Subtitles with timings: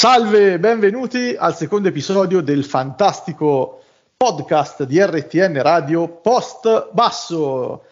[0.00, 3.82] Salve, benvenuti al secondo episodio del fantastico
[4.16, 7.82] podcast di RTN Radio Post Basso.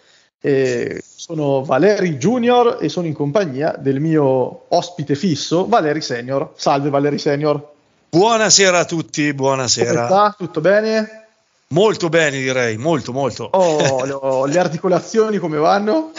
[0.41, 6.52] Eh, sono Valeri Junior e sono in compagnia del mio ospite fisso, Valeri Senior.
[6.56, 7.73] Salve Valeri Senior.
[8.09, 10.06] Buonasera a tutti, buonasera.
[10.06, 10.34] Come sta?
[10.38, 11.27] Tutto bene?
[11.68, 13.51] Molto bene direi, molto molto.
[13.52, 16.12] Oh, le, le articolazioni come vanno?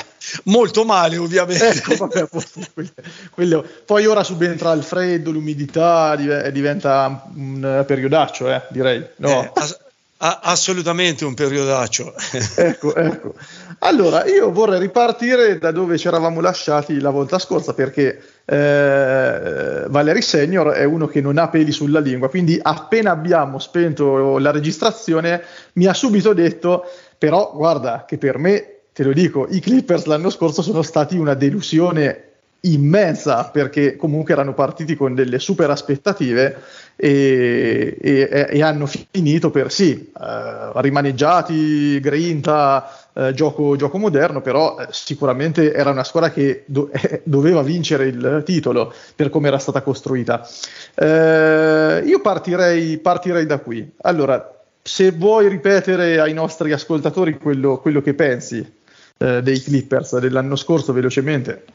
[0.46, 1.68] Molto male ovviamente.
[1.70, 2.91] Ecco, vabbè, quello,
[3.32, 3.66] quello.
[3.86, 9.05] Poi ora subentra il freddo, l'umidità, diventa un periodaccio, eh, direi.
[9.18, 9.44] No?
[9.44, 9.80] Eh, as-
[10.20, 12.13] assolutamente un periodaccio.
[12.55, 13.34] ecco, ecco.
[13.80, 20.22] Allora, io vorrei ripartire da dove ci eravamo lasciati la volta scorsa, perché eh, Valery
[20.22, 25.43] Senior è uno che non ha peli sulla lingua, quindi appena abbiamo spento la registrazione
[25.74, 26.84] mi ha subito detto,
[27.18, 31.34] però guarda che per me te lo dico, i Clippers l'anno scorso sono stati una
[31.34, 32.24] delusione
[32.64, 36.58] immensa perché comunque erano partiti con delle super aspettative
[36.98, 44.77] e, e, e hanno finito per sì, eh, rimaneggiati, grinta, eh, gioco, gioco, moderno, però
[44.77, 46.92] eh, sicuramente era una squadra che do-
[47.24, 50.46] doveva vincere il titolo per come era stata costruita.
[50.94, 53.94] Eh, io partirei, partirei da qui.
[54.02, 58.77] Allora, se vuoi ripetere ai nostri ascoltatori quello, quello che pensi
[59.20, 61.65] eh, dei Clippers dell'anno scorso velocemente?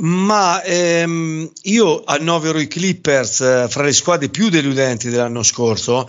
[0.00, 6.08] Ma ehm, io annovero i Clippers eh, fra le squadre più deludenti dell'anno scorso,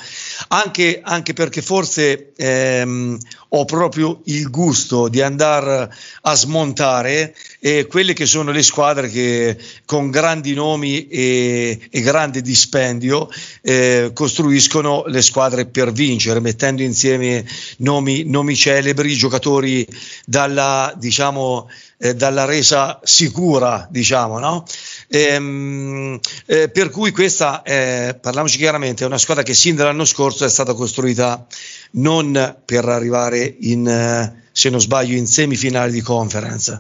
[0.53, 3.17] anche, anche perché forse ehm,
[3.49, 9.57] ho proprio il gusto di andare a smontare eh, quelle che sono le squadre che
[9.85, 13.29] con grandi nomi e, e grande dispendio
[13.61, 17.45] eh, costruiscono le squadre per vincere, mettendo insieme
[17.77, 19.87] nomi, nomi celebri, giocatori
[20.25, 24.65] dalla, diciamo, eh, dalla resa sicura, diciamo, no?
[25.13, 30.45] Ehm, eh, per cui questa, eh, parliamoci chiaramente, è una squadra che sin dall'anno scorso
[30.45, 31.45] è stata costruita
[31.91, 36.79] non per arrivare in, eh, se non sbaglio, in semifinale di conference.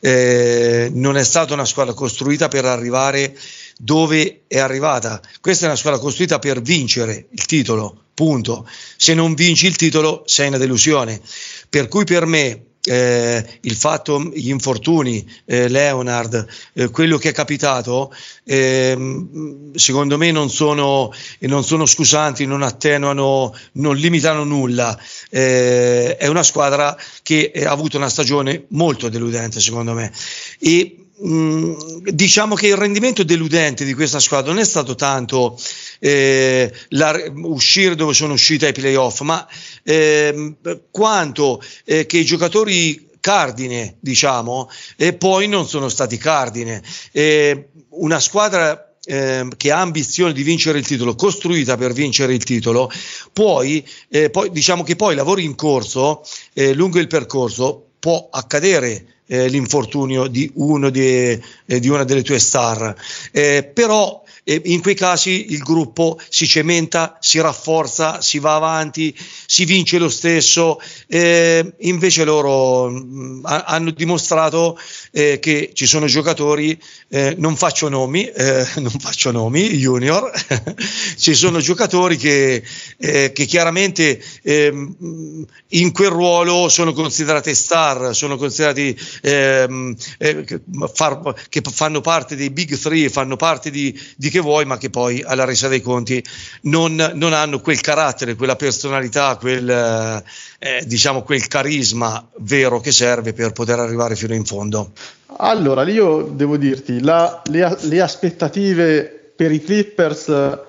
[0.00, 3.38] Eh, non è stata una squadra costruita per arrivare
[3.78, 5.20] dove è arrivata.
[5.40, 8.68] Questa è una squadra costruita per vincere il titolo, punto.
[8.96, 11.20] Se non vinci il titolo sei una delusione.
[11.70, 17.32] Per cui per me eh, il fatto, gli infortuni, eh, Leonard, eh, quello che è
[17.32, 24.98] capitato, ehm, secondo me non sono, non sono, scusanti, non attenuano, non limitano nulla.
[25.30, 30.12] Eh, è una squadra che ha avuto una stagione molto deludente, secondo me.
[30.58, 35.58] E, diciamo che il rendimento deludente di questa squadra non è stato tanto
[35.98, 39.46] eh, la, uscire dove sono usciti ai playoff, ma
[39.82, 40.54] eh,
[40.90, 46.82] quanto eh, che i giocatori cardine, diciamo, e poi non sono stati cardine.
[47.90, 52.90] una squadra eh, che ha ambizione di vincere il titolo, costruita per vincere il titolo,
[53.32, 59.17] poi, eh, poi diciamo che poi lavori in corso, eh, lungo il percorso, può accadere
[59.28, 62.94] eh, l'infortunio di, uno di, eh, di, una delle tue star.
[63.30, 69.14] Eh, però eh, in quei casi il gruppo si cementa, si rafforza, si va avanti,
[69.46, 70.80] si vince lo stesso.
[71.06, 74.78] Eh, invece loro mh, mm, hanno dimostrato
[75.12, 80.30] eh, che ci sono giocatori, eh, non faccio nomi, eh, non faccio nomi, junior,
[81.18, 82.62] ci sono giocatori che,
[82.96, 89.94] eh, che chiaramente ehm, in quel ruolo sono considerate star, sono considerati ehm,
[90.94, 94.90] far, che fanno parte dei big three, fanno parte di, di che vuoi, ma che
[94.90, 96.22] poi alla resa dei conti
[96.62, 99.68] non, non hanno quel carattere, quella personalità, quel,
[100.58, 104.92] eh, diciamo, quel carisma vero che serve per poter arrivare fino in fondo.
[105.38, 110.66] Allora, io devo dirti, la, le, le aspettative per i Clippers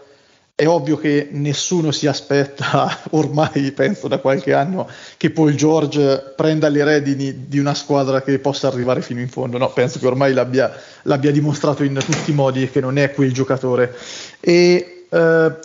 [0.60, 6.68] è ovvio che nessuno si aspetta, ormai penso da qualche anno, che Paul George prenda
[6.68, 9.58] le redini di una squadra che possa arrivare fino in fondo.
[9.58, 10.70] No, penso che ormai l'abbia,
[11.04, 13.96] l'abbia dimostrato in tutti i modi che non è quel giocatore.
[14.42, 15.56] E eh,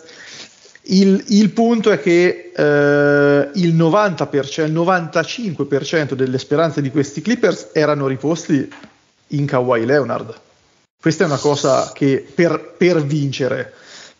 [0.83, 7.71] il, il, punto è che eh, il 90%, il 95% delle speranze di questi Clippers
[7.73, 8.73] erano riposti
[9.27, 10.33] in Kawhi Leonard.
[11.01, 13.73] Questa è una cosa che per, per vincere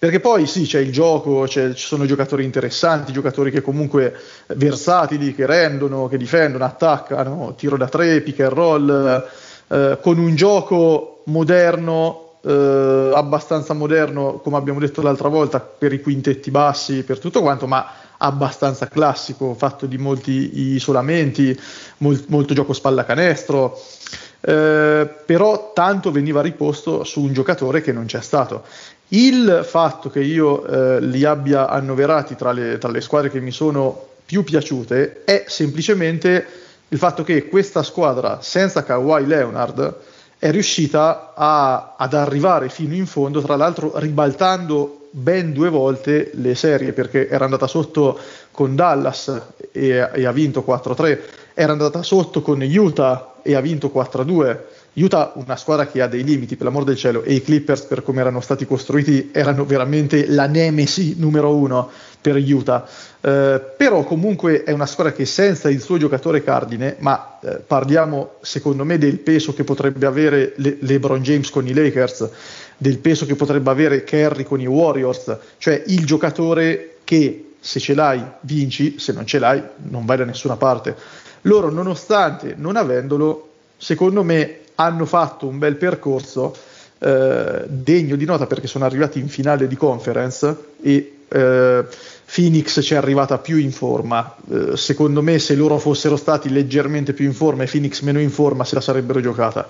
[0.05, 4.13] perché poi sì, c'è il gioco, c'è, ci sono giocatori interessanti, giocatori che comunque
[4.53, 9.27] versatili, che rendono, che difendono, attaccano, tiro da tre, pick and roll,
[9.67, 15.99] eh, con un gioco moderno, eh, abbastanza moderno, come abbiamo detto l'altra volta, per i
[15.99, 21.59] quintetti bassi, per tutto quanto, ma abbastanza classico, fatto di molti isolamenti,
[21.97, 23.75] molt, molto gioco spalla canestro.
[24.47, 28.63] Eh, però tanto veniva riposto su un giocatore che non c'è stato
[29.09, 33.51] Il fatto che io eh, li abbia annoverati tra le, tra le squadre che mi
[33.51, 36.45] sono più piaciute è semplicemente
[36.87, 39.95] il fatto che questa squadra senza Kawhi Leonard
[40.39, 46.55] è riuscita a, ad arrivare fino in fondo, tra l'altro ribaltando ben due volte le
[46.55, 48.19] serie perché era andata sotto
[48.51, 49.41] con Dallas
[49.71, 51.19] e, e ha vinto 4-3,
[51.53, 54.57] era andata sotto con Utah e ha vinto 4-2
[54.95, 58.01] Utah una squadra che ha dei limiti, per l'amor del cielo, e i Clippers, per
[58.01, 61.89] come erano stati costruiti, erano veramente la nemesi numero uno
[62.21, 62.87] per Utah.
[63.19, 68.35] Eh, però comunque è una squadra che senza il suo giocatore cardine, ma eh, parliamo
[68.41, 72.29] secondo me del peso che potrebbe avere Le- LeBron James con i Lakers,
[72.77, 77.95] del peso che potrebbe avere Kerry con i Warriors, cioè il giocatore che se ce
[77.95, 80.95] l'hai vinci, se non ce l'hai non vai da nessuna parte.
[81.41, 86.55] Loro nonostante non avendolo, secondo me hanno fatto un bel percorso
[86.99, 91.85] eh, degno di nota perché sono arrivati in finale di conference e eh,
[92.33, 94.35] Phoenix ci è arrivata più in forma.
[94.49, 98.31] Eh, secondo me, se loro fossero stati leggermente più in forma e Phoenix meno in
[98.31, 99.67] forma, se la sarebbero giocata.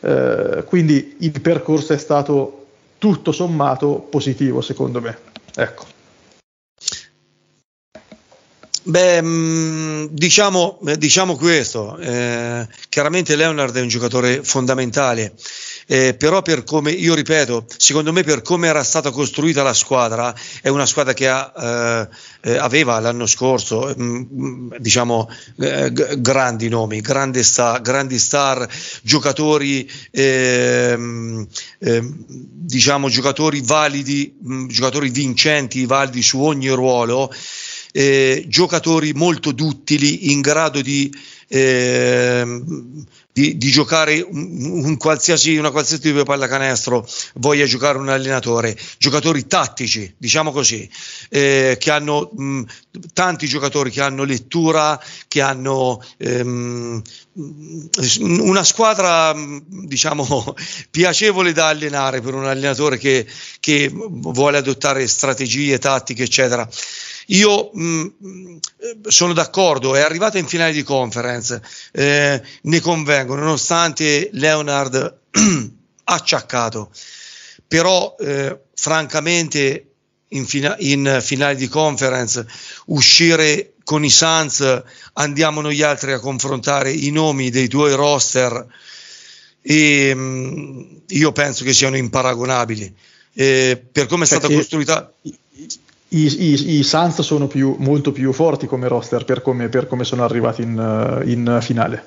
[0.00, 2.66] Eh, quindi il percorso è stato
[2.98, 5.16] tutto sommato positivo, secondo me.
[5.54, 5.91] Ecco.
[8.84, 15.34] Beh, mm, diciamo, diciamo questo, eh, chiaramente Leonard è un giocatore fondamentale,
[15.86, 20.34] eh, però per come, io ripeto, secondo me per come era stata costruita la squadra,
[20.60, 22.08] è una squadra che ha,
[22.42, 25.30] eh, eh aveva l'anno scorso, mh, mm, diciamo,
[25.60, 28.68] eh, g- grandi nomi, grandi star, grandi star
[29.02, 31.46] giocatori, ehm,
[31.78, 37.32] ehm, diciamo, giocatori validi, mh, mm, giocatori vincenti, validi su ogni ruolo
[37.92, 41.12] eh, giocatori molto duttili in grado di,
[41.48, 42.62] eh,
[43.30, 48.76] di, di giocare un, un qualsiasi, una qualsiasi tipo di pallacanestro voglia giocare un allenatore,
[48.98, 50.88] giocatori tattici, diciamo così,
[51.28, 52.62] eh, che hanno mh,
[53.12, 57.02] tanti giocatori che hanno lettura, che hanno ehm,
[58.20, 60.54] una squadra diciamo
[60.90, 63.26] piacevole da allenare per un allenatore che,
[63.60, 66.68] che vuole adottare strategie tattiche eccetera
[67.26, 68.56] io mh, mm,
[69.06, 75.18] sono d'accordo, è arrivata in finale di conference, eh, ne convengo, nonostante Leonard
[76.04, 76.90] acciaccato,
[77.66, 79.86] però eh, francamente
[80.28, 82.46] in, fina- in, finale di conference
[82.86, 84.82] uscire con i Suns
[85.14, 88.66] andiamo noi altri a confrontare i nomi dei due roster
[89.60, 92.94] e mh, mm, io penso che siano imparagonabili.
[93.34, 95.12] Eh, per come è stata Perché costruita
[96.12, 100.04] i, i, i Suns sono più, molto più forti come roster per come, per come
[100.04, 102.04] sono arrivati in, in finale.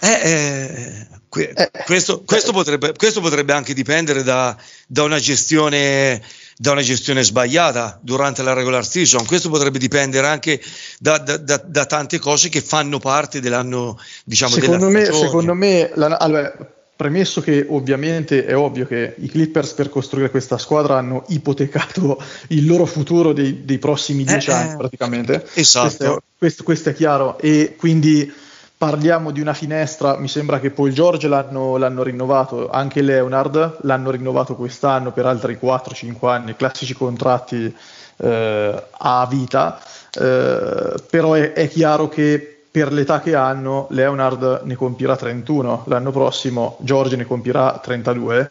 [0.00, 4.56] Eh, eh, que- eh, questo, questo, potrebbe, questo, potrebbe, anche dipendere da,
[4.86, 6.22] da, una gestione,
[6.56, 9.24] da, una gestione, sbagliata durante la regular season.
[9.26, 10.60] Questo potrebbe dipendere anche
[10.98, 16.73] da, da tante cose che fanno parte dell'anno, diciamo, secondo me, secondo me la, allora,
[16.96, 22.66] Premesso che ovviamente è ovvio che i Clippers per costruire questa squadra hanno ipotecato il
[22.66, 25.44] loro futuro dei, dei prossimi eh, dieci eh, anni praticamente.
[25.54, 25.86] Esatto.
[25.86, 28.32] Questo è, questo, questo è, chiaro e quindi
[28.76, 34.10] parliamo di una finestra, mi sembra che Paul George l'hanno, l'hanno rinnovato, anche Leonard l'hanno
[34.10, 37.74] rinnovato quest'anno per altri 4-5 anni, classici contratti
[38.18, 39.80] eh, a vita,
[40.12, 46.10] eh, però è, è chiaro che per l'età che hanno, Leonard ne compirà 31, l'anno
[46.10, 48.50] prossimo Giorgio ne compirà 32.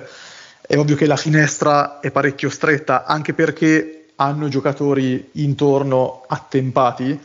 [0.66, 7.20] È ovvio che la finestra è parecchio stretta, anche perché hanno giocatori intorno attempati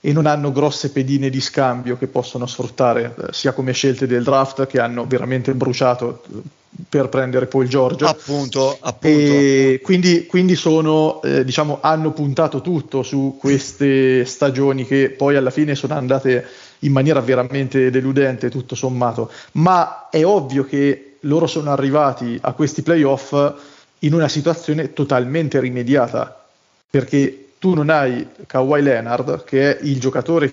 [0.00, 4.24] e non hanno grosse pedine di scambio che possono sfruttare, eh, sia come scelte del
[4.24, 6.40] draft che hanno veramente bruciato eh,
[6.88, 8.06] per prendere poi il Giorgio.
[8.06, 9.06] Appunto, appunto.
[9.06, 15.50] E quindi, quindi sono, eh, diciamo, hanno puntato tutto su queste stagioni che poi alla
[15.50, 16.46] fine sono andate
[16.80, 19.30] in maniera veramente deludente, tutto sommato.
[19.52, 23.34] Ma è ovvio che loro sono arrivati a questi playoff
[24.00, 26.44] in una situazione totalmente rimediata,
[26.88, 30.50] perché tu non hai Kawhi Leonard, che è il giocatore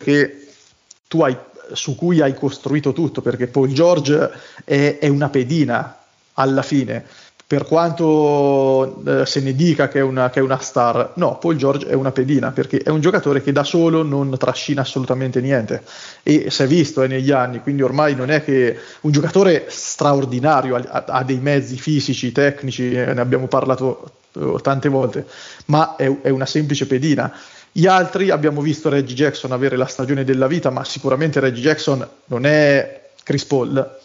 [1.21, 1.37] hai,
[1.71, 4.29] su cui hai costruito tutto, perché Paul George
[4.65, 5.97] è, è una pedina
[6.37, 7.05] alla fine.
[7.47, 11.55] Per quanto eh, se ne dica che è, una, che è, una, star, no, Paul
[11.55, 15.81] George è una pedina perché è un giocatore che da solo non trascina assolutamente niente
[16.23, 20.75] e si è visto eh, negli anni, quindi ormai non è che un giocatore straordinario,
[20.75, 25.25] ha, ha dei mezzi fisici, tecnici, eh, ne abbiamo parlato eh, tante volte,
[25.67, 27.33] ma è, è, una semplice pedina.
[27.71, 32.05] Gli altri abbiamo visto Reggie Jackson avere la stagione della vita, ma sicuramente Reggie Jackson
[32.25, 33.99] non è Chris Paul,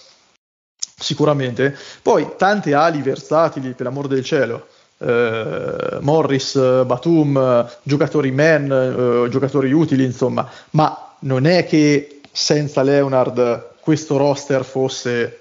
[1.02, 1.76] sicuramente.
[2.00, 4.66] Poi tante ali versatili, per l'amor del cielo.
[5.02, 13.70] eh, Morris, Batum, giocatori man, eh, giocatori utili, insomma, ma non è che senza Leonard
[13.80, 15.40] questo roster fosse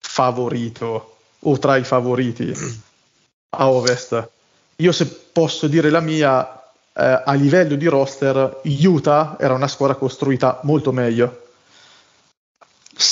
[0.00, 2.52] favorito o tra i favoriti
[3.50, 4.30] a Ovest.
[4.76, 6.60] Io se posso dire la mia,
[6.92, 11.41] eh, a livello di roster, Utah era una squadra costruita molto meglio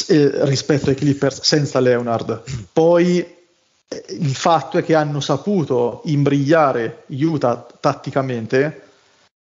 [0.09, 2.43] eh, rispetto ai Clippers senza Leonard.
[2.73, 8.83] Poi eh, il fatto è che hanno saputo imbrigliare Utah tatticamente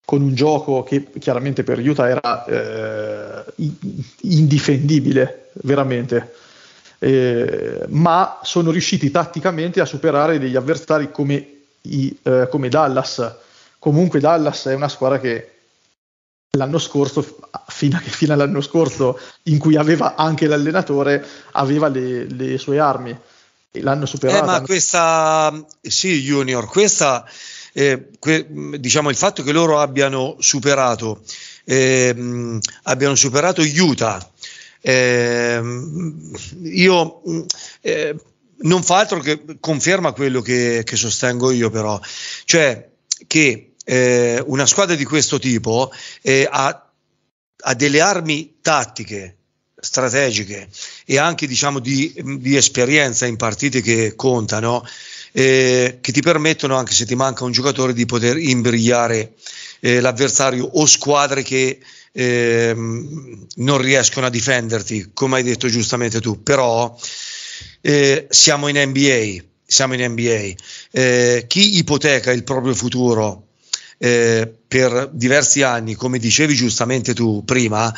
[0.08, 3.44] con un gioco che chiaramente per Utah era eh,
[4.22, 6.32] indifendibile, veramente.
[6.98, 11.46] Eh, ma sono riusciti tatticamente a superare degli avversari come,
[11.82, 13.34] i, eh, come Dallas.
[13.78, 15.57] Comunque Dallas è una squadra che
[16.56, 17.22] l'anno scorso,
[17.68, 23.16] fino, a, fino, all'anno scorso, in cui aveva anche l'allenatore, aveva le, le sue armi
[23.70, 24.42] e l'hanno superata.
[24.42, 27.28] Eh, ma questa, sì, Junior, questa
[27.72, 28.46] eh, que,
[28.78, 31.22] diciamo il fatto che loro abbiano superato,
[31.64, 34.32] eh, abbiano superato Utah,
[34.80, 35.60] eh,
[36.62, 37.22] io
[37.80, 38.16] eh,
[38.60, 42.00] non fa altro che conferma quello che, che sostengo io, però,
[42.44, 42.88] cioè
[43.26, 45.90] che eh, una squadra di questo tipo
[46.20, 46.90] eh, ha,
[47.60, 49.36] ha delle armi tattiche
[49.80, 50.68] strategiche
[51.06, 54.84] e anche diciamo di, di esperienza in partite che contano
[55.32, 59.34] eh, che ti permettono, anche se ti manca un giocatore, di poter imbrigliare
[59.80, 61.78] eh, l'avversario o squadre che
[62.12, 66.42] eh, non riescono a difenderti, come hai detto giustamente tu.
[66.42, 66.94] Però
[67.80, 70.52] eh, siamo in NBA, siamo in NBA.
[70.90, 73.47] Eh, chi ipoteca il proprio futuro
[73.98, 77.92] eh, per diversi anni, come dicevi giustamente tu prima,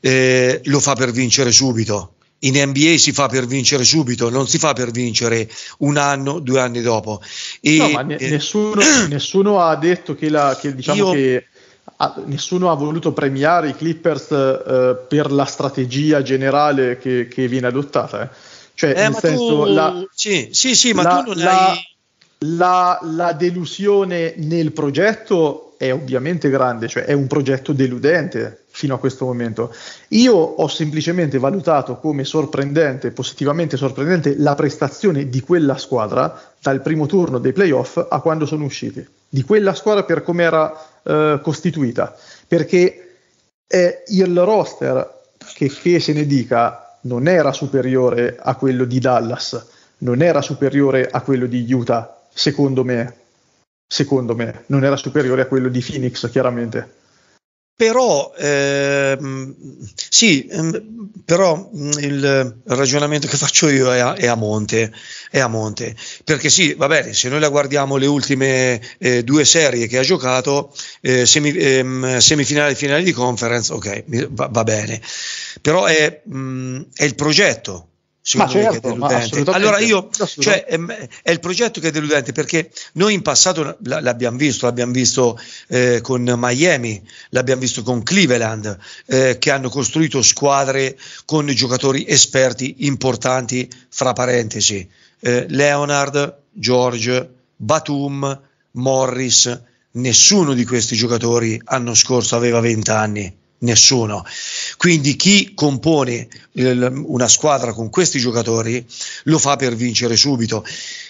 [0.00, 4.72] lo fa per vincere subito in NBA si fa per vincere subito, non si fa
[4.72, 7.20] per vincere un anno, due anni dopo.
[7.60, 11.46] E, no, ma ne, eh, nessuno, nessuno, ha detto che, la, che diciamo io, che
[12.26, 18.22] nessuno ha voluto premiare i Clippers eh, per la strategia generale che, che viene adottata.
[18.22, 18.28] Eh.
[18.74, 21.87] Cioè, eh, nel senso, tu, la, sì, sì, sì, ma la, tu non la, hai...
[22.42, 28.98] La, la delusione nel progetto è ovviamente grande, cioè è un progetto deludente fino a
[28.98, 29.72] questo momento.
[30.08, 37.06] Io ho semplicemente valutato come sorprendente, positivamente sorprendente, la prestazione di quella squadra dal primo
[37.06, 42.16] turno dei playoff a quando sono usciti, di quella squadra per come era eh, costituita,
[42.46, 43.16] perché
[43.66, 45.22] eh, il roster,
[45.54, 49.64] che, che se ne dica, non era superiore a quello di Dallas,
[49.98, 53.16] non era superiore a quello di Utah, secondo me.
[53.90, 56.96] Secondo me, non era superiore a quello di Phoenix, chiaramente.
[57.74, 59.54] Però ehm,
[59.94, 64.92] sì, ehm, però mm, il ragionamento che faccio io è a, è a, monte,
[65.30, 69.44] è a monte, perché sì, va bene, se noi la guardiamo le ultime eh, due
[69.44, 74.64] serie che ha giocato, eh, semi, ehm, semifinale e finale di conference, ok, va, va
[74.64, 75.00] bene,
[75.62, 77.87] però è, mh, mm, è il progetto,
[78.34, 79.50] ma certo, è deludente.
[79.50, 80.78] Allora io, cioè, è,
[81.22, 86.00] è, il progetto che è deludente perché noi in passato l'abbiamo visto, l'abbiamo visto eh,
[86.02, 93.68] con Miami, l'abbiamo visto con Cleveland, eh, che hanno costruito squadre con giocatori esperti importanti,
[93.88, 94.88] fra parentesi,
[95.20, 98.40] eh, Leonard, George, Batum,
[98.72, 99.60] Morris,
[99.92, 104.24] nessuno di questi giocatori l'anno scorso aveva 20 anni nessuno.
[104.78, 108.86] Quindi chi compone il, una squadra con questi giocatori
[109.24, 110.64] lo fa per vincere subito.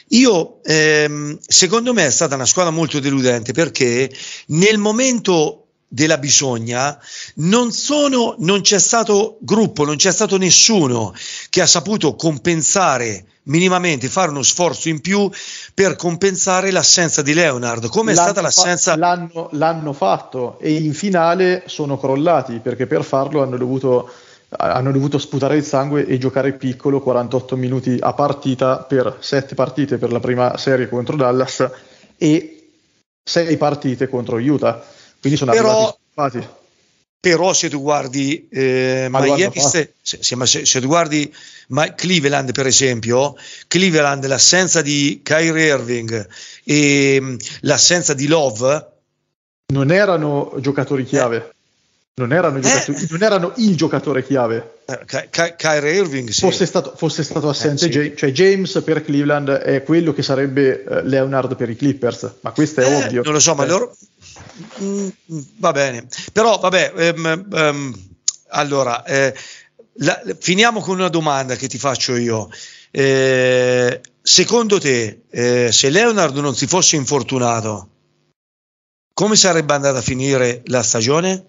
[0.09, 4.11] Io, ehm, secondo me, è stata una squadra molto deludente perché
[4.47, 6.99] nel momento della bisogna
[7.37, 11.15] non, sono, non c'è stato gruppo, non c'è stato nessuno
[11.51, 15.31] che ha saputo compensare minimamente fare uno sforzo in più
[15.75, 17.89] per compensare l'assenza di Leonard.
[17.89, 18.93] Come è stata l'assenza?
[18.93, 24.11] Fa- l'hanno, l'hanno, fatto e in finale sono crollati perché per farlo hanno dovuto,
[24.49, 29.99] hanno dovuto sputare il sangue e giocare piccolo 48 minuti a partita per 7 partite
[29.99, 31.71] per la prima serie contro Dallas
[32.17, 32.71] e
[33.23, 34.83] 6 partite contro Utah.
[35.21, 35.97] Quindi sono Però...
[36.15, 36.57] arrivati
[37.21, 41.33] però se tu guardi eh, Miami, se, se, se, se, tu guardi
[41.69, 43.35] ma Cleveland per esempio,
[43.67, 46.29] Cleveland l'assenza di Kyrie Irving
[46.65, 48.93] e mm, l'assenza di Love
[49.71, 51.37] non erano giocatori chiave.
[51.37, 51.57] Eh.
[52.19, 53.07] Non erano, giocatori, eh.
[53.11, 54.79] non erano, il giocatore chiave.
[54.87, 56.41] Eh, Ky- Kyrie Irving sì.
[56.41, 57.99] fosse, stato, fosse stato assente, eh, sì.
[57.99, 62.51] James, cioè James per Cleveland è quello che sarebbe uh, Leonard per i Clippers, ma
[62.51, 63.23] questo è eh, ovvio.
[63.23, 63.69] Non lo so, ma eh.
[63.69, 63.95] loro...
[64.83, 65.09] Mm,
[65.57, 68.09] va bene, però vabbè, um, um,
[68.49, 69.35] allora, eh,
[69.99, 72.51] la, finiamo con una domanda che ti faccio io.
[72.91, 77.89] Eh, secondo te, eh, se Leonard non si fosse infortunato,
[79.13, 81.47] come sarebbe andata a finire la stagione?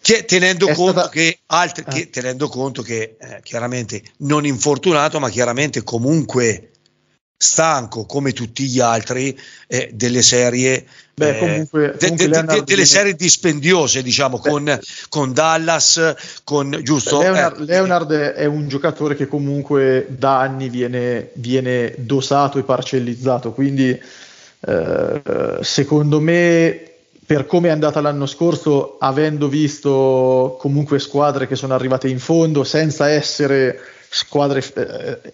[0.00, 1.08] Che, tenendo, conto stata...
[1.08, 6.70] che altri, che, tenendo conto che eh, chiaramente non infortunato, ma chiaramente comunque
[7.38, 12.84] stanco come tutti gli altri eh, delle serie Beh, comunque, eh, comunque de, de, delle
[12.84, 14.78] serie dispendiose diciamo con,
[15.08, 16.14] con, Dallas
[16.44, 17.20] con giusto?
[17.20, 23.52] Leonard, eh, Leonard, è un giocatore che comunque da anni viene, viene dosato e parcellizzato
[23.52, 23.98] quindi
[24.60, 25.22] eh,
[25.60, 26.80] secondo me
[27.24, 32.64] per come è andata l'anno scorso avendo visto comunque squadre che sono arrivate in fondo
[32.64, 33.78] senza essere
[34.08, 35.32] squadre eh,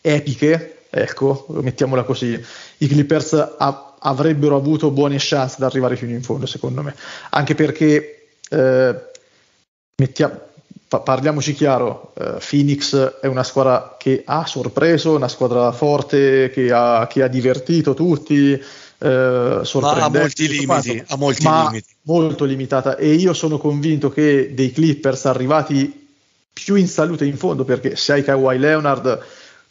[0.00, 2.38] epiche Ecco, mettiamola così.
[2.78, 6.94] I Clippers a- avrebbero avuto buone chance di arrivare fino in fondo, secondo me.
[7.30, 8.94] Anche perché, eh,
[9.96, 10.48] mettia-
[10.88, 16.70] pa- parliamoci chiaro, eh, Phoenix è una squadra che ha sorpreso, una squadra forte che
[16.70, 18.52] ha, che ha divertito tutti.
[18.52, 21.96] Eh, ma ha molti limiti, ha molti limiti.
[22.02, 26.06] molto limitata e io sono convinto che dei Clippers arrivati
[26.52, 29.20] più in salute in fondo perché se hai Kawhi Leonard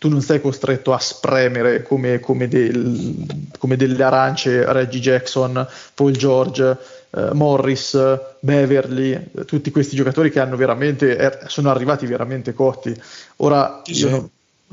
[0.01, 3.23] tu non sei costretto a spremere come, come, del,
[3.59, 6.75] come delle arance Reggie Jackson, Paul George,
[7.11, 7.95] eh, Morris,
[8.39, 12.99] Beverly, tutti questi giocatori che hanno veramente, eh, sono arrivati veramente cotti.
[13.37, 14.29] Ora sì, io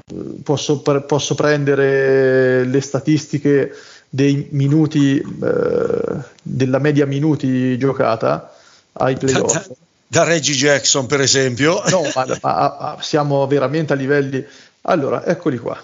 [0.07, 0.15] sì.
[0.43, 3.75] posso, posso, prendere le statistiche
[4.09, 8.51] dei minuti, eh, della media minuti giocata
[8.93, 9.53] ai playoff.
[9.53, 9.75] Da,
[10.07, 11.83] da Reggie Jackson, per esempio.
[11.91, 14.43] No, ma, ma, ma siamo veramente a livelli
[14.89, 15.79] allora, eccoli qua.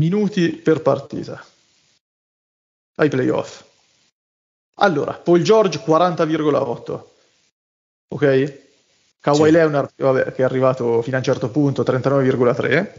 [0.00, 1.44] Minuti per partita.
[2.96, 3.64] Ai playoff.
[4.76, 7.02] Allora, Paul George 40,8.
[8.08, 8.66] Ok?
[9.20, 9.50] Kawhi sì.
[9.50, 12.92] Leonard, vabbè, che è arrivato fino a un certo punto, 39,3.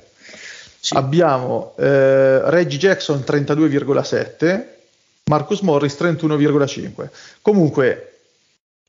[0.82, 0.96] Sì.
[0.96, 4.66] Abbiamo eh, Reggie Jackson 32,7,
[5.26, 7.10] Marcus Morris 31,5.
[7.42, 8.20] Comunque,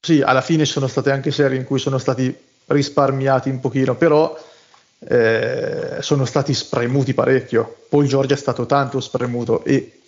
[0.00, 3.94] sì, alla fine ci sono state anche serie in cui sono stati risparmiati un pochino,
[3.94, 4.37] però
[5.08, 7.84] eh, sono stati spremuti parecchio.
[7.88, 10.00] Paul George è stato tanto spremuto e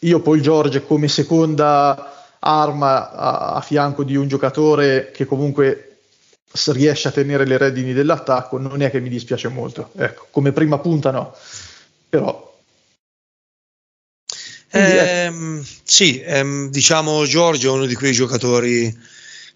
[0.00, 5.88] io Paul George come seconda arma a, a fianco di un giocatore che comunque
[6.66, 9.90] riesce a tenere le redini dell'attacco non è che mi dispiace molto.
[9.96, 11.34] Ecco, come prima punta no,
[12.08, 12.50] però
[14.74, 15.30] eh,
[15.84, 18.86] sì, ehm, diciamo Giorgio è uno di quei giocatori,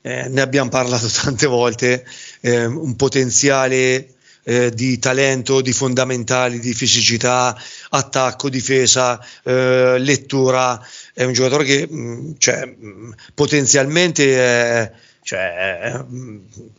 [0.02, 2.06] eh, ne abbiamo parlato tante volte,
[2.42, 4.15] eh, un potenziale
[4.48, 10.80] eh, di talento, di fondamentali, di fisicità, attacco, difesa, eh, lettura.
[11.12, 16.00] È un giocatore che mh, mm, cioè, mh, mm, potenzialmente è, cioè,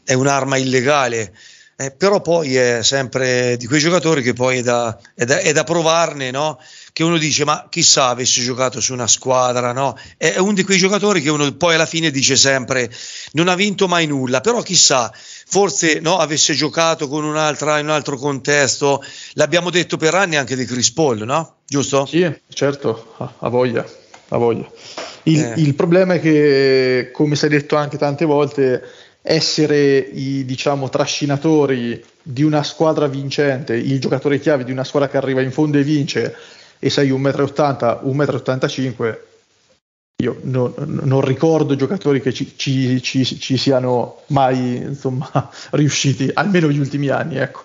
[0.06, 1.34] è un'arma illegale.
[1.80, 5.52] Eh, però poi è sempre di quei giocatori che poi è da, è da, è
[5.52, 6.58] da provarne, no?
[6.98, 9.96] che uno dice ma chissà avesse giocato su una squadra, no?
[10.18, 12.92] È uno di quei giocatori che uno poi alla fine dice sempre
[13.34, 15.14] non ha vinto mai nulla, però chissà,
[15.50, 19.02] forse no, avesse giocato con un'altra, in un altro contesto,
[19.34, 21.56] l'abbiamo detto per anni anche di Chris Paul, no?
[21.66, 22.06] Giusto?
[22.06, 23.86] Sì, certo, ha voglia,
[24.28, 24.70] ha voglia.
[25.24, 25.54] Il, eh.
[25.58, 28.84] il problema è che, come si è detto anche tante volte,
[29.22, 35.18] essere i diciamo trascinatori di una squadra vincente, il giocatore chiave di una squadra che
[35.18, 36.36] arriva in fondo e vince,
[36.78, 39.18] e sei 1,80 m, 1,85 m,
[40.24, 45.30] io non, non, ricordo giocatori che ci, ci, ci, ci siano mai insomma,
[45.74, 47.38] riusciti, almeno negli ultimi anni.
[47.38, 47.64] Ecco.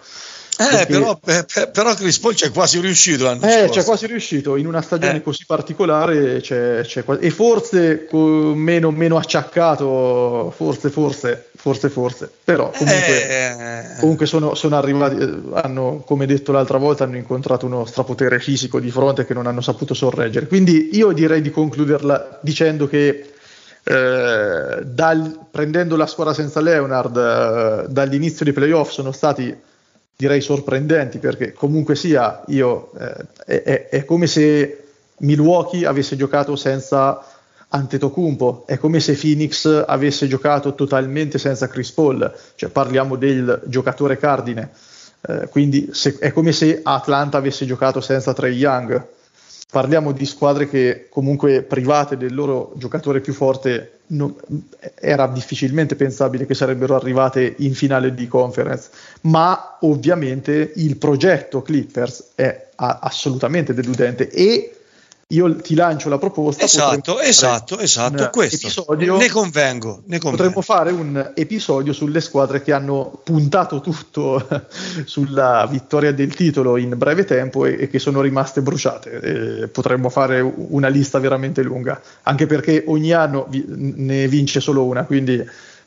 [0.70, 4.66] Eh, però, per, però, Chris Paul c'è quasi riuscito l'anno eh, c'è quasi riuscito in
[4.66, 5.22] una stagione eh.
[5.22, 12.70] così particolare c'è, c'è quasi, e forse meno, meno, acciaccato forse forse forse forse però
[12.70, 14.01] comunque, eh.
[14.01, 18.79] comunque sono, sono, arrivati eh, hanno come detto l'altra volta hanno incontrato uno strapotere fisico
[18.81, 23.33] di fronte che non hanno saputo sorreggere quindi io direi di concluderla dicendo che
[23.85, 29.55] eh, dal, prendendo la squadra senza Leonard eh, dall'inizio dei playoff sono stati
[30.22, 32.92] direi sorprendenti perché comunque sia io
[33.44, 34.85] eh, è, è, come se
[35.18, 37.24] Milwaukee avesse giocato senza
[37.66, 44.16] Antetokounmpo, è come se Phoenix avesse giocato totalmente senza Chris Paul, cioè parliamo del giocatore
[44.16, 44.70] cardine,
[45.22, 49.04] eh, quindi se, è come se Atlanta avesse giocato senza Trey Young,
[49.72, 54.37] parliamo di squadre che comunque private del loro giocatore più forte non,
[54.94, 58.90] era difficilmente pensabile che sarebbero arrivate in finale di conference,
[59.22, 64.76] ma ovviamente il progetto Clippers è a, assolutamente deludente e
[65.33, 66.64] io ti lancio la proposta.
[66.64, 68.31] Esatto, esatto, esatto.
[68.31, 70.31] Questo episodio, ne convengo, ne convengo.
[70.31, 74.47] Potremmo fare un episodio sulle squadre che hanno puntato tutto
[75.05, 79.62] sulla vittoria del titolo in breve tempo e, e che sono rimaste bruciate.
[79.62, 84.85] E potremmo fare una lista veramente lunga, anche perché ogni anno vi, ne vince solo
[84.85, 85.42] una, quindi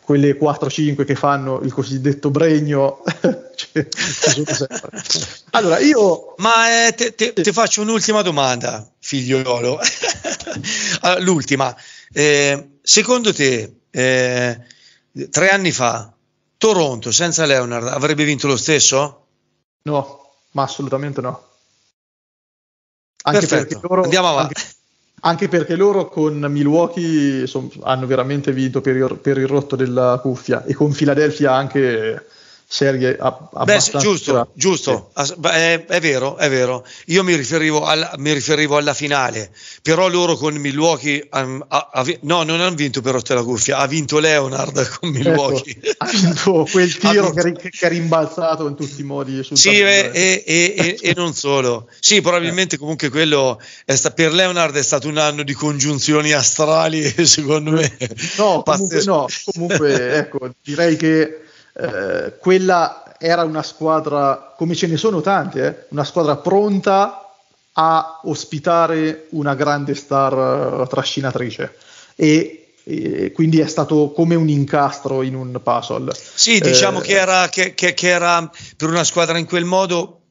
[0.06, 3.02] quelle 4-5 che fanno il cosiddetto bregno.
[3.56, 3.88] cioè,
[5.52, 6.36] allora, io...
[6.38, 9.78] Ma eh, te, te, ti faccio un'ultima domanda, figliolo.
[11.02, 11.76] allora, l'ultima.
[12.12, 14.62] Eh, secondo te, eh,
[15.30, 16.12] tre anni fa,
[16.58, 19.28] Toronto senza Leonard avrebbe vinto lo stesso?
[19.84, 21.44] No, ma assolutamente no.
[23.26, 23.68] Anche Perfetto.
[23.68, 24.54] perché loro, Andiamo avanti.
[24.56, 24.76] Anche,
[25.22, 30.18] anche perché loro con Milwaukee son, hanno veramente vinto per il, per il, rotto della
[30.20, 32.26] cuffia e con Philadelphia anche
[32.68, 33.98] serie abbastanza...
[33.98, 35.12] Beh, giusto, giusto,
[35.44, 36.86] è, è, vero, è vero.
[37.08, 39.52] Io mi riferivo, al, mi riferivo, alla finale,
[39.82, 43.78] però loro con Milwaukee, um, ha, ha, no, non hanno vinto per rotto la cuffia,
[43.78, 45.78] ha vinto Leonard con Milwaukee.
[45.80, 47.60] Ecco, ha vinto quel tiro vinto.
[47.60, 49.42] Che, è rimbalzato in tutti i modi.
[49.52, 51.88] Sì, e, e, e, e, non solo.
[52.00, 57.72] Sì, probabilmente comunque quello sta, per Leonard è stato un anno di congiunzioni astrali, secondo
[57.72, 57.96] me.
[58.38, 61.45] No, comunque, no, comunque ecco, direi che
[61.78, 67.32] eh, quella era una squadra, come ce ne sono tante, eh, una squadra pronta
[67.74, 71.76] a ospitare una grande star uh, trascinatrice.
[72.16, 76.14] E, e, quindi è stato come un incastro in un puzzle.
[76.16, 80.22] Sì, diciamo eh, che, era, che, che, che era per una squadra in quel modo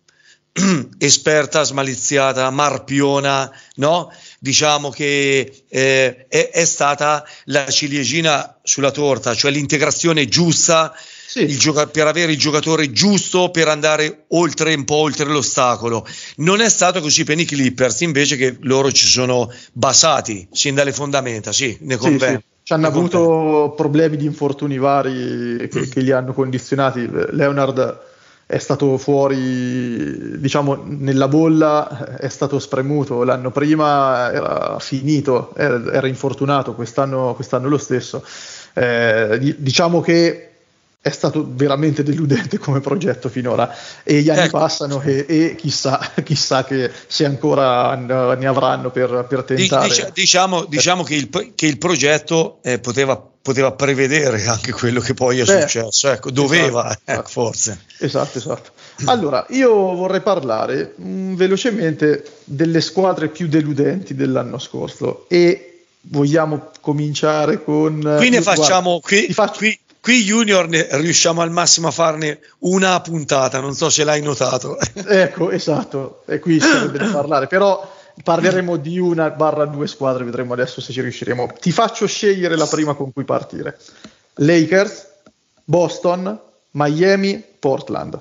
[0.98, 4.10] esperta, smaliziata, marpiona, no?
[4.38, 10.94] Diciamo che eh, è, è, stata la ciliegina sulla torta, cioè l'integrazione giusta
[11.26, 11.46] sì.
[11.46, 16.06] gioca- per avere il giocatore giusto per andare oltre un po' oltre l'ostacolo.
[16.36, 20.92] Non è stato così per i Clippers, invece che loro ci sono basati sin dalle
[20.92, 22.38] fondamenta, sì, ne convengo.
[22.38, 22.52] Sì.
[22.64, 27.06] Ci hanno avuto problemi di infortuni vari che, che li hanno condizionati.
[27.32, 28.00] Leonard
[28.46, 33.22] è stato fuori, diciamo, nella bolla, è stato spremuto.
[33.22, 38.24] L'anno prima era finito, era, era infortunato, quest'anno, quest'anno lo stesso.
[38.72, 40.53] Eh, diciamo che
[41.04, 43.70] è stato veramente deludente come progetto finora
[44.02, 44.56] e gli anni ecco.
[44.56, 49.88] passano e, e chissà, chissà, che se ancora ne avranno per, per tentare.
[49.88, 55.12] Dic- diciamo, diciamo che, il, che, il, progetto eh, poteva, poteva, prevedere anche quello che
[55.12, 57.80] poi è Beh, successo, ecco, doveva esatto, ecco, forse.
[57.98, 58.70] Esatto, esatto.
[59.04, 66.70] Allora, io vorrei parlare mh, mm, velocemente delle squadre più deludenti dell'anno scorso e vogliamo
[66.80, 68.14] cominciare con...
[68.16, 73.00] Qui ne facciamo, qui, faccio, qui, Qui Junior ne, riusciamo al massimo a farne una
[73.00, 74.76] puntata, non so se l'hai notato.
[74.92, 77.90] ecco, esatto, e qui sarebbe da parlare, però
[78.22, 81.54] parleremo di una barra due squadre, vedremo adesso se ci riusciremo.
[81.58, 83.78] Ti faccio scegliere la prima con cui partire.
[84.34, 85.06] Lakers,
[85.64, 86.38] Boston,
[86.72, 88.20] Miami, Portland.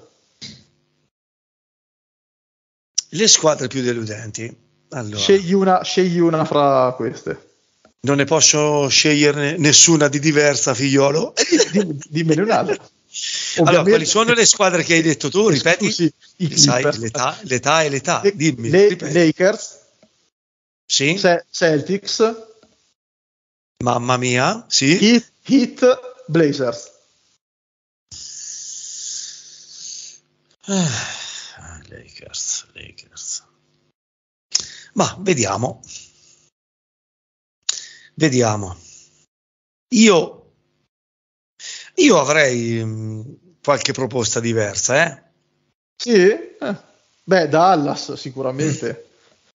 [3.10, 4.58] Le squadre più deludenti.
[4.92, 5.18] Allora.
[5.18, 7.52] Scegli, una, scegli una fra queste
[8.06, 11.34] non ne posso sceglierne nessuna di diversa, figliolo.
[12.10, 12.78] Dimmene un'altra.
[13.58, 15.48] Allora, quali sono le squadre che hai detto tu?
[15.48, 16.12] Ripeti, Scusi,
[16.58, 18.22] sai, l'età, l'età e l'età.
[18.24, 18.70] Le, Dimmi.
[18.70, 19.80] Le, Lakers,
[20.84, 21.22] sì?
[21.52, 22.36] Celtics,
[23.84, 24.98] mamma mia, sì.
[25.00, 26.92] Heat, Heat Blazers.
[30.66, 33.44] Ah, Lakers, Lakers.
[34.94, 35.82] Ma vediamo.
[38.16, 38.78] Vediamo.
[39.94, 40.52] Io,
[41.96, 43.22] io avrei mh, mm,
[43.64, 45.22] qualche proposta diversa, eh?
[45.96, 46.76] Sì, eh.
[47.24, 49.10] beh, Dallas sicuramente.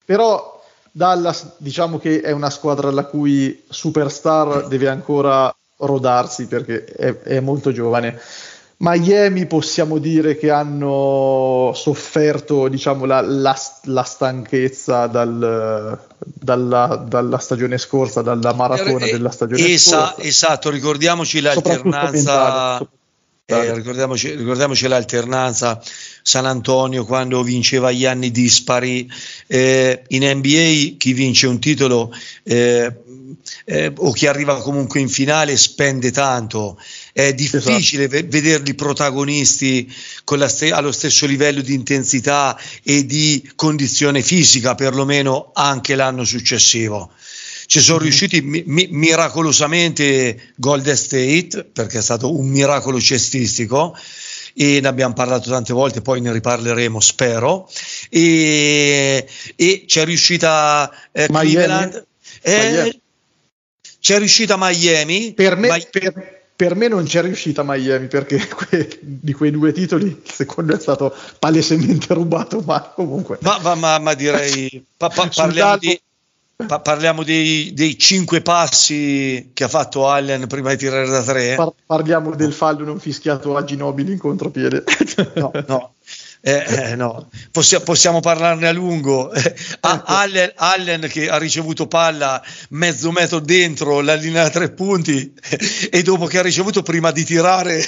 [0.04, 7.18] Però Dallas diciamo che è una squadra la cui superstar deve ancora rodarsi perché è,
[7.18, 8.20] è molto giovane.
[8.80, 17.76] Miami possiamo dire che hanno sofferto diciamo, la, la, la stanchezza dal, dalla, dalla, stagione
[17.76, 20.22] scorsa, dalla maratona eh, della stagione Esa, scorsa.
[20.22, 22.78] Esatto, ricordiamoci l'alternanza.
[23.50, 25.80] Eh, ricordiamoci, ricordiamoci, l'alternanza
[26.28, 29.10] San Antonio quando vinceva gli anni dispari.
[29.46, 32.12] Eh, in NBA chi vince un titolo
[32.42, 32.94] eh,
[33.64, 36.78] eh, o chi arriva comunque in finale spende tanto.
[37.14, 38.26] È difficile esatto.
[38.28, 46.24] vederli protagonisti st- allo stesso livello di intensità e di condizione fisica, perlomeno anche l'anno
[46.24, 47.10] successivo.
[47.64, 48.06] Ci sono mm-hmm.
[48.06, 53.96] riusciti mi- miracolosamente Golden State, perché è stato un miracolo cestistico,
[54.60, 57.70] e ne abbiamo parlato tante volte, poi ne riparleremo, spero.
[58.10, 62.04] e, e c'è riuscita eh, Cleveland.
[62.42, 63.00] Eh,
[64.00, 65.32] c'è riuscita Miami.
[65.32, 65.78] Per me, Ma...
[65.88, 70.74] per, per me non c'è riuscita Miami perché que- di quei due titoli il secondo
[70.74, 73.38] è stato palesemente rubato, ma comunque.
[73.42, 76.00] Ma, ma, ma, ma direi, pa- pa- parliamo, di,
[76.66, 81.54] pa- parliamo dei, dei, cinque passi che ha fatto Allen prima di tirare da tre.
[81.54, 84.82] Par- parliamo del fallo non fischiato a Ginobili in contropiede.
[85.34, 85.92] no, no.
[86.40, 87.28] Eh, eh, no.
[87.50, 89.32] Possia, possiamo parlarne a lungo.
[89.32, 90.02] Eh, ecco.
[90.04, 95.32] Allen, Allen, che ha ricevuto palla mezzo metro dentro la linea da tre punti
[95.90, 97.84] e dopo che ha ricevuto prima di tirare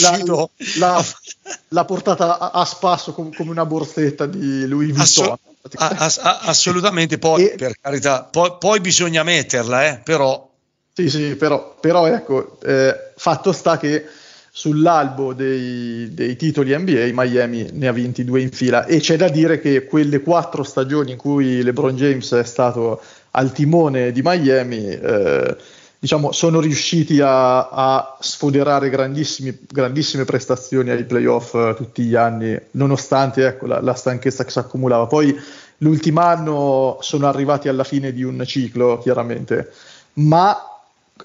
[0.00, 1.04] l'ha, l'ha,
[1.68, 5.36] l'ha, portata a, a spasso com, come una borsetta di Louis Vuitton.
[5.76, 10.48] Ass- assolutamente, poi e, per carità, poi, poi bisogna metterla, eh, però.
[10.92, 14.06] Sì, sì, però, però ecco, eh, fatto sta che
[14.52, 19.28] sull'albo dei, dei, titoli NBA Miami ne ha vinti due in fila e c'è da
[19.28, 23.00] dire che quelle quattro stagioni in cui LeBron James è stato
[23.32, 25.56] al timone di Miami eh,
[26.02, 33.46] diciamo sono riusciti a, a sfoderare grandissime prestazioni ai playoff eh, tutti gli anni nonostante
[33.46, 35.38] ecco, la, la stanchezza che si accumulava poi
[35.78, 39.70] l'ultimo anno sono arrivati alla fine di un ciclo chiaramente
[40.14, 40.70] ma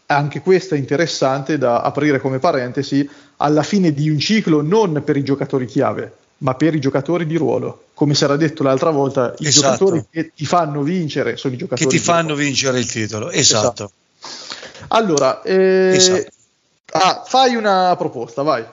[0.08, 5.18] anche questo è interessante da aprire come parentesi, alla fine di un ciclo non per
[5.18, 7.86] i giocatori chiave, ma per i giocatori di ruolo.
[7.94, 9.86] Come si era detto l'altra volta, i esatto.
[9.86, 12.44] giocatori che ti fanno vincere sono i giocatori che ti fanno ruolo.
[12.44, 13.30] vincere il titolo.
[13.30, 13.66] Esatto.
[13.68, 13.92] esatto.
[14.90, 16.30] Allora, eh, esatto.
[16.92, 18.66] Ah, fai una proposta, vai.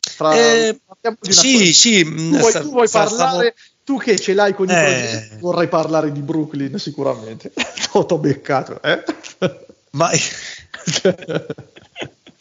[0.00, 0.78] Fra, eh,
[1.20, 4.76] sì, sì, tu vuoi, tu vuoi parlare, tu che ce l'hai con i eh.
[4.76, 7.52] progetti, vorrai parlare di Brooklyn sicuramente.
[7.90, 9.02] T'ho beccato, eh?
[9.90, 10.10] Ma,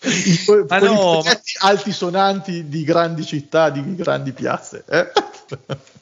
[0.06, 1.42] I, ma no, ma...
[1.60, 4.84] altisonanti di grandi città, di grandi piazze.
[4.88, 5.12] Eh?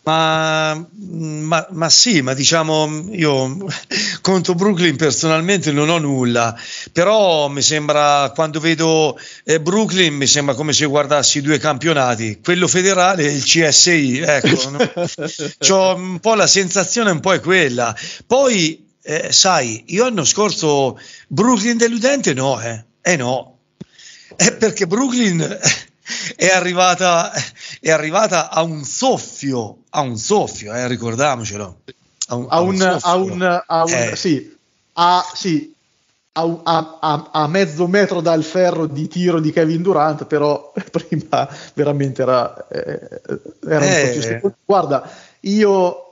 [0.04, 3.56] Ma, ma, ma, sì, ma diciamo io
[4.22, 6.58] contro Brooklyn personalmente non ho nulla,
[6.92, 12.68] però mi sembra quando vedo eh, Brooklyn mi sembra come se guardassi due campionati, quello
[12.68, 14.80] federale e il CSI, ecco, no?
[15.76, 17.96] ho un po' la sensazione un po' è quella.
[18.26, 23.60] Poi eh, sai, io l'anno scorso Brooklyn deludente no, eh, eh no,
[24.36, 25.60] è perché Brooklyn
[26.36, 27.32] è arrivata,
[27.80, 31.80] è arrivata a un soffio, a un soffio, eh, ricordiamocelo.
[32.28, 34.16] A un, a un, a un, a un eh.
[34.16, 34.56] sì,
[34.94, 35.74] a, sì,
[36.34, 42.22] a, a, a, mezzo metro dal ferro di tiro di Kevin Durant, però prima veramente
[42.22, 43.22] era, eh,
[43.68, 44.30] era eh.
[44.34, 45.10] un po' Guarda,
[45.42, 46.11] io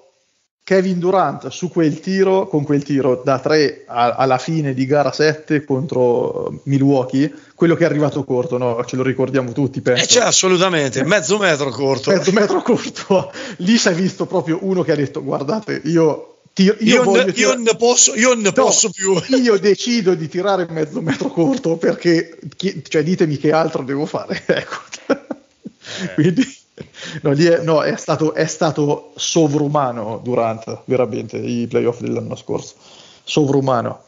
[0.69, 5.11] Kevin Durant su quel tiro, con quel tiro da 3 a, alla fine di gara
[5.11, 8.85] 7 contro Milwaukee, quello che è arrivato corto, no?
[8.85, 10.03] ce lo ricordiamo tutti, penso.
[10.03, 12.11] Eh, c'è assolutamente, mezzo metro corto.
[12.11, 13.31] Mezzo metro corto.
[13.57, 17.55] Lì si è visto proprio uno che ha detto, guardate, io io, io, ne, io,
[17.55, 19.19] ne, posso, io ne no, posso più.
[19.41, 24.43] Io decido di tirare mezzo metro corto perché, chi, cioè, ditemi che altro devo fare.
[24.45, 24.75] ecco.
[25.07, 26.13] Eh.
[26.13, 26.58] Quindi
[27.23, 32.75] No, è, no è, stato, è, stato, sovrumano Durant, veramente, i playoff dell'anno scorso.
[33.23, 34.03] Sovrumano.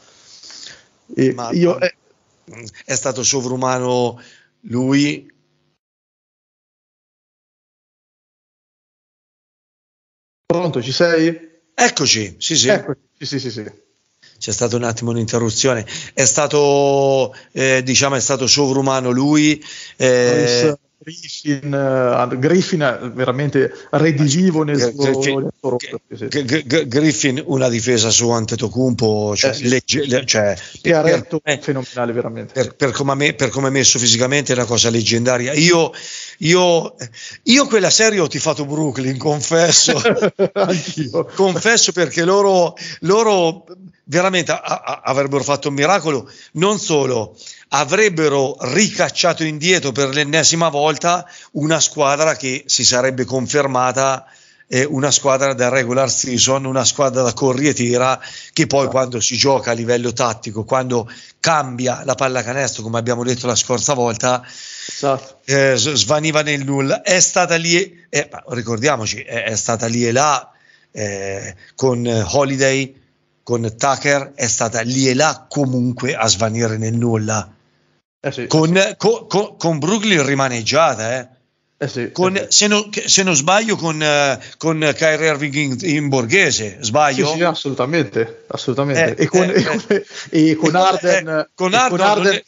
[1.16, 1.94] E Ma, io, è,
[2.86, 4.20] è stato sovrumano
[4.62, 5.30] lui.
[10.46, 11.50] Pronto, ci sei?
[11.74, 12.68] Eccoci, sì, sì.
[12.68, 13.64] Eccoci, sì, sì, sì.
[14.38, 15.86] C'è stata un attimo un'interruzione.
[16.14, 19.64] È stato, eh, diciamo, è stato sovrumano lui.
[19.98, 29.50] Eh, Griffin, uh, Griffin veramente redisivo nel suo, nel Griffin una difesa su Antetokounmpo cioè,
[29.50, 29.68] eh sì.
[29.68, 34.66] legge, le, cioè, per, per, fenomenale veramente per, per, come è messo fisicamente è una
[34.66, 35.54] cosa leggendaria.
[35.54, 35.92] Io,
[36.40, 36.96] io,
[37.44, 40.00] io quella serie ho tifato Brooklyn confesso.
[41.34, 43.66] Confesso perché loro, loro
[44.06, 47.36] veramente a, a, avrebbero fatto un miracolo non solo
[47.74, 54.26] avrebbero ricacciato indietro per l'ennesima volta una squadra che si sarebbe confermata
[54.68, 58.20] eh, una squadra da regular season, una squadra da corrietira
[58.54, 61.10] che poi quando si gioca a livello tattico, quando
[61.42, 64.42] cambia la pallacanestro, come abbiamo detto la scorsa volta,
[64.88, 65.40] esatto.
[65.46, 67.02] eh, svaniva nel nulla.
[67.02, 70.52] È stata lì, eh, ricordiamoci, è, è, stata lì e là
[70.92, 72.96] eh, con Holiday,
[73.44, 77.56] con Tucker, è stata lì e là comunque a svanire nel nulla
[78.24, 78.96] eh sì, con, sì.
[78.98, 81.28] Con, con, con, Brooklyn rimaneggiata, eh.
[81.78, 85.78] Eh sì, con, eh se, non, se, non, sbaglio con, uh, con Kyrie Irving in,
[85.82, 87.26] in, borghese, sbaglio?
[87.30, 89.16] Sì, sì assolutamente, assolutamente.
[89.16, 92.44] Eh, e, con, eh, e, e, con, Arden, con Arden,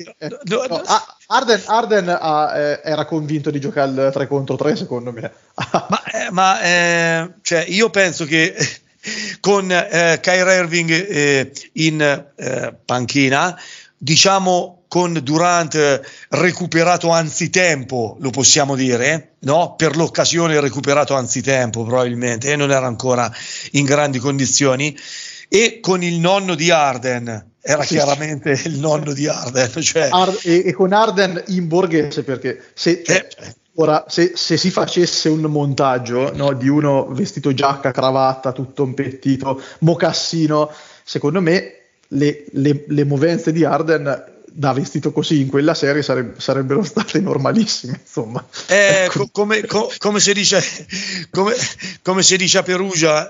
[1.26, 5.32] Arden, Arden, eh, era convinto di giocare al 3 contro 3 secondo me.
[5.90, 8.56] ma, eh, ma cioè, io penso che
[9.40, 12.26] con Kyrie Irving in
[12.86, 13.60] panchina,
[13.98, 19.74] diciamo con Durant recuperato anzitempo, lo possiamo dire, no?
[19.76, 23.34] Per l'occasione recuperato anzitempo probabilmente, e non era ancora
[23.72, 24.96] in grandi condizioni,
[25.48, 29.72] e con il nonno di Arden, era chiaramente il nonno di Arden.
[29.82, 30.10] Cioè...
[30.12, 34.70] Ar- e, e, con Arden in borghese, perché se, cioè, eh, ora, se, se, si
[34.70, 40.70] facesse un montaggio no, di uno vestito giacca, cravatta, tutto impettito, mocassino,
[41.04, 41.78] secondo me
[42.10, 47.20] le, le, le movenze di Arden da vestito così in quella serie sareb- sarebbero state
[47.20, 49.20] normalissime insomma eh, ecco.
[49.20, 50.64] co- come, co- come, si dice,
[51.32, 51.56] come,
[52.04, 53.30] come, si dice a Perugia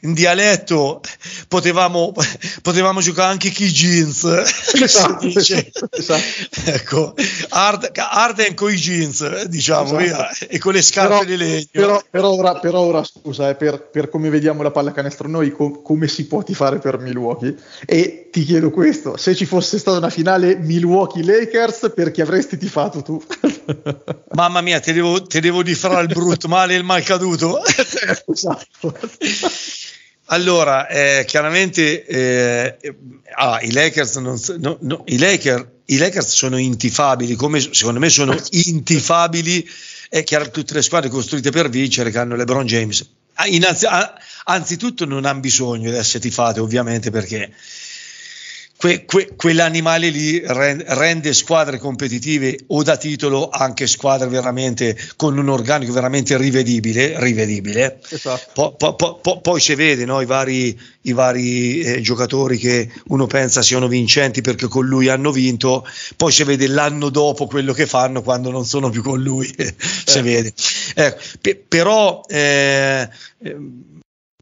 [0.00, 1.00] in dialetto
[1.48, 2.14] potevamo,
[2.62, 6.22] potevamo giocare anche chi jeans esatto, esatto, esatto.
[6.64, 7.14] ecco
[7.50, 10.52] Ard- Arden con i jeans diciamo via, esatto.
[10.52, 13.90] e con le scarpe però, di legno però, però, ora, però ora scusa eh, per,
[13.90, 17.54] per, come vediamo la pallacanestro noi co- come si può tifare per Milwaukee
[17.84, 23.02] e ti chiedo questo se ci fosse stata una finale Milwaukee Lakers perché avresti tifato
[23.02, 23.22] tu.
[24.34, 27.60] Mamma mia, te devo, devo di fare il brutto male e il mal caduto.
[27.64, 28.98] esatto.
[30.26, 32.78] Allora, eh, chiaramente eh,
[33.34, 38.08] ah, i Lakers non, no, no, i, Lakers, i Lakers sono intifabili, come secondo me
[38.08, 39.68] sono intifabili
[40.12, 43.08] è chiaro tutte le squadre costruite per vincere che hanno LeBron James.
[43.34, 44.12] Ah, innanzi, ah,
[44.44, 47.50] anzitutto non hanno bisogno di essere tifate, ovviamente, perché
[48.82, 55.48] que, que, quell'animale lì rende squadre competitive o da titolo anche squadre veramente con un
[55.48, 58.00] organico veramente rivedibile, rivedibile.
[58.08, 58.74] Esatto.
[58.76, 63.28] Po, po, po, poi si vede no, i vari, i vari eh, giocatori che uno
[63.28, 67.86] pensa siano vincenti perché con lui hanno vinto, poi si vede l'anno dopo quello che
[67.86, 69.76] fanno quando non sono più con lui, eh.
[69.78, 70.52] si vede.
[70.96, 73.08] Eh, pe, però eh,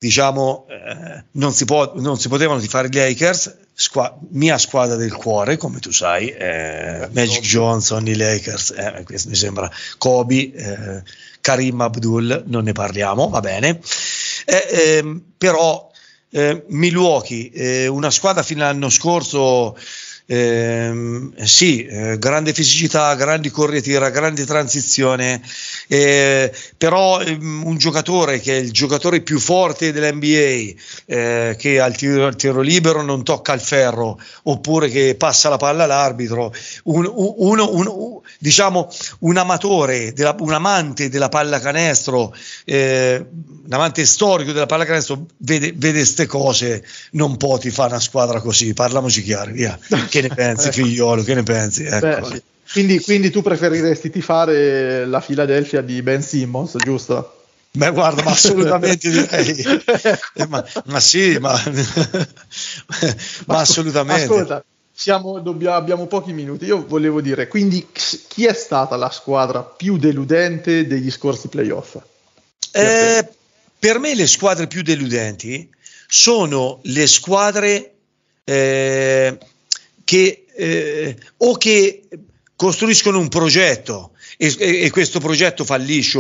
[0.01, 5.13] diciamo eh, non, si può, non si potevano fare gli Lakers squa- mia squadra del
[5.13, 9.71] cuore come tu sai eh, Magic Johnson i Lakers eh, questo mi sembra.
[9.99, 11.03] Kobe eh,
[11.43, 13.79] Karim Abdul non ne parliamo va bene.
[14.47, 15.91] Eh, ehm, però
[16.31, 19.77] eh, Milwaukee una squadra fino all'anno scorso
[20.33, 25.43] eh, sì, eh, grande fisicità, grandi corretira, grande transizione,
[25.89, 31.97] eh, però ehm, un giocatore che è il giocatore più forte dell'NBA, eh, che al
[31.97, 37.11] tiro, al tiro, libero non tocca il ferro, oppure che passa la palla all'arbitro, un,
[37.13, 38.89] uno, un, diciamo
[39.21, 42.33] un amatore, della, un amante della pallacanestro,
[42.67, 43.27] eh,
[43.65, 48.75] un amante storico della pallacanestro, vede queste cose, non può ti fare una squadra così,
[48.75, 49.77] parliamoci chiaro, via.
[50.09, 50.77] Che che ne pensi, ecco.
[50.77, 51.23] figliolo?
[51.23, 51.85] Che ne pensi?
[51.85, 52.29] Ecco.
[52.29, 57.43] Beh, quindi, quindi, tu preferiresti tifare la Philadelphia di Ben Simmons, giusto?
[57.73, 59.65] Beh, guarda, ma assolutamente direi.
[60.35, 61.53] Eh, ma, ma, sì, ma,
[63.47, 64.25] ma assolutamente.
[64.25, 66.65] Ascolta, siamo, dobbiamo, abbiamo pochi minuti.
[66.67, 67.89] Io volevo dire, quindi
[68.29, 71.97] chi è stata la squadra più deludente degli scorsi playoff?
[72.73, 73.29] Eh,
[73.79, 75.69] per me le squadre più deludenti
[76.07, 77.95] sono le squadre
[78.45, 79.39] eh,
[80.11, 82.03] che eh, o che
[82.57, 86.19] costruiscono un progetto e, e, e questo progetto fallisce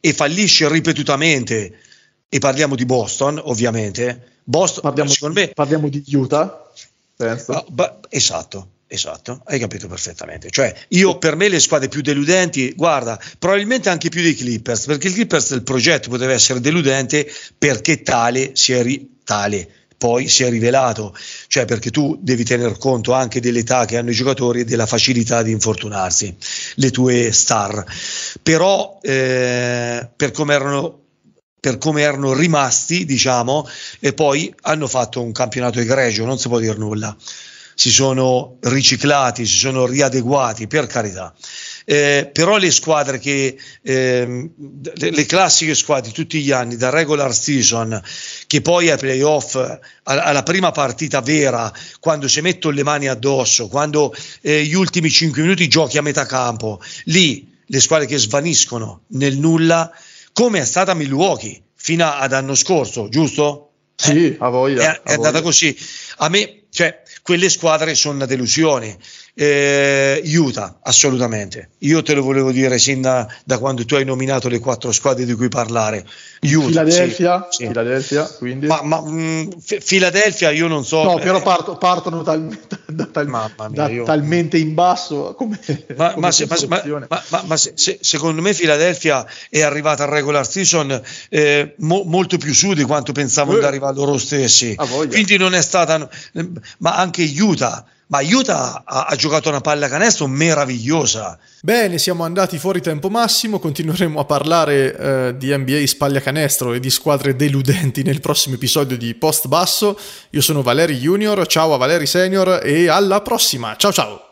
[0.00, 1.78] e fallisce ripetutamente
[2.30, 6.66] e parliamo di Boston ovviamente Boston parliamo, me, parliamo di Utah
[7.14, 7.52] penso.
[7.52, 10.50] Uh, ba, esatto Esatto, hai capito perfettamente.
[10.50, 15.06] Cioè, io per me le squadre più deludenti, guarda, probabilmente anche più dei Clippers, perché
[15.06, 20.44] il Clippers del progetto poteva essere deludente perché tale si è ri- tale poi si
[20.44, 21.14] è rivelato,
[21.46, 25.42] cioè perché tu devi tener conto anche dell'età che hanno i giocatori e della facilità
[25.42, 26.34] di infortunarsi,
[26.76, 27.84] le tue star.
[28.42, 30.98] Però eh, per come erano
[31.60, 36.58] per come erano rimasti, diciamo, e poi hanno fatto un campionato egregio, non si può
[36.58, 37.14] dire nulla.
[37.74, 41.34] Si sono riciclati, si sono riadeguati, per carità
[41.90, 44.50] eh, però le squadre che, eh,
[44.94, 48.00] le classiche squadre tutti gli anni, da regular season,
[48.50, 49.54] che poi ai playoff,
[50.02, 55.40] alla prima partita vera, quando si mettono le mani addosso, quando eh, gli ultimi 5
[55.40, 59.92] minuti giochi a metà campo, lì le squadre che svaniscono nel nulla,
[60.32, 63.70] come è stata Milwaukee fino ad anno scorso, giusto?
[63.94, 64.94] Sì, a voglia.
[64.94, 65.78] È, è andata così.
[66.16, 68.98] A me, cioè, quelle squadre sono una delusione
[69.34, 71.70] eh, Utah, assolutamente.
[71.78, 75.24] Io te lo volevo dire sin da, da, quando tu hai nominato le quattro squadre
[75.24, 76.04] di cui parlare.
[76.42, 78.66] Utah, Philadelphia, sì, Philadelphia quindi.
[78.66, 79.48] Ma, ma mh,
[79.84, 81.02] Philadelphia io non so.
[81.02, 84.04] No, eh, però parto, partono talmente, da, tal, mia, da io...
[84.04, 85.58] talmente in basso come...
[85.96, 86.46] Ma, come ma, se,
[87.46, 92.52] ma se, se, secondo me Philadelphia è arrivata al regular season eh, mo, molto più
[92.52, 93.60] su di quanto pensavano eh.
[93.60, 94.74] di arrivare loro stessi.
[95.08, 96.08] Quindi non è stata...
[96.78, 101.38] Ma anche Utah ma Utah ha, ha, giocato una palla canestro meravigliosa.
[101.62, 106.80] Bene, siamo andati fuori tempo massimo, continueremo a parlare eh, di NBA spaglia canestro e
[106.80, 109.98] di squadre deludenti nel prossimo episodio di Post Basso.
[110.30, 114.29] Io sono Valeri Junior, ciao a Valeri Senior e alla prossima, ciao ciao!